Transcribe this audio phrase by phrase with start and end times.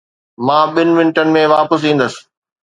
[0.45, 2.13] مان ٻن منٽن ۾ واپس ايندس